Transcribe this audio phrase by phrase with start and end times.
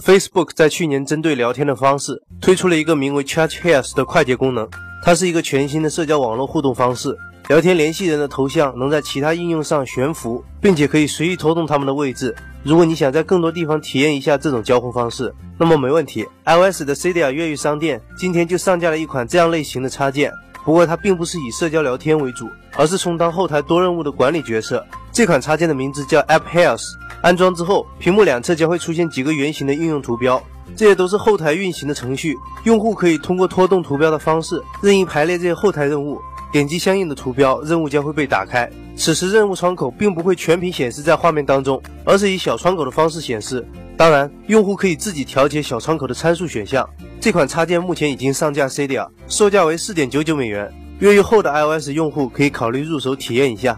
[0.00, 4.68] Facebook 在去年针对聊天的方式推出了一个名为 Chat Hairs 的快捷功能，
[5.02, 7.16] 它是一个全新的社交网络互动方式。
[7.48, 12.32] 聊天联系人的头像能在其他应用上悬浮，并且可以随意拖动他们的位置。
[12.62, 16.24] 如果你想在更多地方体验一下这种交互方式，那么没问题。
[16.44, 20.30] iOS 的 Cydia 越狱商店今天就上架了一款这样类型的插件，
[20.64, 24.86] 不过它并不是以社交聊天为主，而是充当后台多任务的管理角色。
[25.18, 26.92] 这款插件的名字叫 App Hairs。
[27.22, 30.40] 安装之后，屏幕两侧将会出现几个圆形的应用图标，
[30.76, 32.36] 这些都是后台运行的程序。
[32.62, 36.20] 用户可以通过拖动图标的方式任意排列这些后台任务。
[36.52, 38.70] 点击相应的图标，任务将会被打开。
[38.94, 43.66] 此时任务窗口并不会全屏显示在画面当中，而是以小窗口的方式显示。
[43.96, 46.88] 当然，用户可以自己调节小窗口的参数选项。
[47.20, 50.72] 这款插件目前已经上架 Cydia，售价为四点九九美元。
[51.00, 53.76] 越狱后的 iOS 用户可以考虑入手体验一下。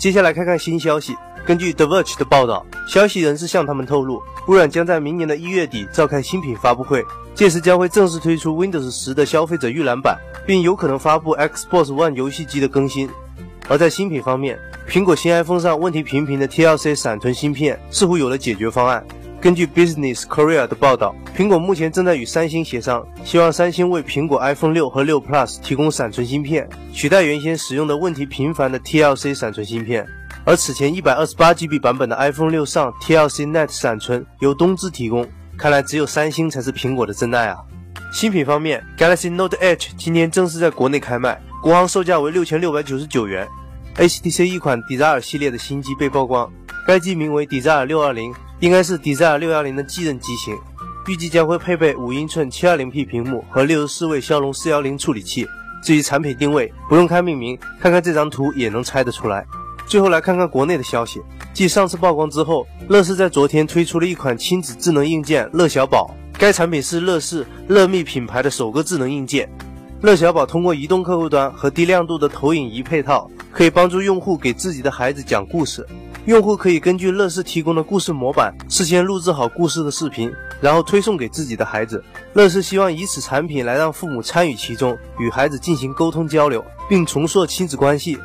[0.00, 1.14] 接下来看看新消息。
[1.44, 13.10] 根据 The Verge 的报道，消息人士向他们透露，微软将在明年的一月底召开新品发布会，届时将会正式推出 Windows 十的消费者预览版，并有可能发布 Xbox One 游戏机的更新。
[13.68, 19.04] 而在新品方面，苹果新 iPhone 上问题频频的 TLC 闪存芯片似乎有了解决方案。
[19.40, 30.06] 根据 Business Korea 的报道，苹果目前正在与三星协商，希望三星为苹果 iPhone 六和六 Plus 提供闪存芯片，取代原先使用的问题频繁的 TLC 闪存芯片。
[30.44, 37.58] 而此前一百二十八 GB 版本的 iPhone 六上 TLC Net 闪存由东芝提供，看来只有三星才是苹果的真爱啊！
[38.12, 43.48] 新品方面，Galaxy Note Edge 今天正式在国内开卖，国行售价为六千六百九十九元。
[43.96, 46.50] HTC 一款 Desire 系列的新机被曝光，
[46.86, 50.54] 该机名为 Desire 六二零，应该是 Desire 六幺零的继任机型，
[51.08, 55.46] 预计将会配备五英寸七二零 P 屏幕和六十四位骁龙四幺零处理器。
[55.82, 59.46] 至于产品定位，不用看命名，看看这张图也能猜得出来。
[59.86, 61.22] 最后来看看国内的消息。
[61.54, 66.14] 继上次曝光之后，乐视在昨天推出了一款亲子智能硬件乐小宝。
[66.38, 69.48] 该产品是乐视乐密品牌的首个智能硬件。
[70.02, 75.86] 乐小宝通过移动客户端和低亮度的投影仪配套，可以帮助用户给自己的孩子讲故事。
[76.30, 82.04] 用户可以根据乐视提供的故事模板，事先录制好故事的视频，然后推送给自己的孩子。
[82.34, 88.16] 乐视希望以此产品来让父母参与其中，与孩子进行沟通交流，并重塑亲子关系。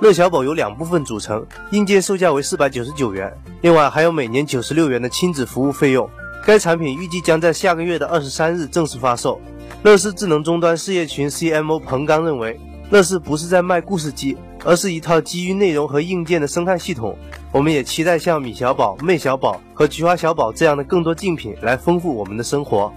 [0.00, 6.08] 乐小宝由两部分组成，硬件售价为四百九十九元，另外还有每年九十六元的亲子服务费用。
[6.46, 9.40] 该产品预计将在下个月的二十三日正式发售。
[9.82, 12.60] 乐视智能终端事业群 CMO 彭刚认为，
[12.90, 17.18] 乐视不是在卖故事机，而是一套基于内容和硬件的生态系统。
[17.52, 22.92] 我们也期待像米小宝、魅小宝和菊花小宝这样的更多竞品来丰富我们的生活。